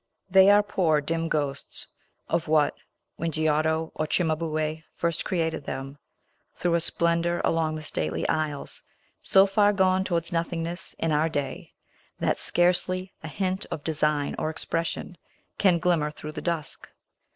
They 0.31 0.49
are 0.49 0.63
poor, 0.63 0.99
dim 0.99 1.29
ghosts 1.29 1.85
of 2.27 2.47
what, 2.47 2.75
when 3.17 3.31
Giotto 3.31 3.91
or 3.93 4.07
Cimabue 4.07 4.81
first 4.95 5.23
created 5.23 5.63
them, 5.65 5.99
threw 6.55 6.73
a 6.73 6.79
splendor 6.79 7.39
along 7.45 7.75
the 7.75 7.83
stately 7.83 8.27
aisles; 8.27 8.81
so 9.21 9.45
far 9.45 9.71
gone 9.73 10.03
towards 10.03 10.31
nothingness, 10.31 10.95
in 10.97 11.11
our 11.11 11.29
day, 11.29 11.75
that 12.17 12.39
scarcely 12.39 13.13
a 13.23 13.27
hint 13.27 13.67
of 13.69 13.83
design 13.83 14.35
or 14.39 14.49
expression 14.49 15.19
can 15.59 15.77
glimmer 15.77 16.09
through 16.09 16.31
the 16.31 16.41
dusk. 16.41 16.89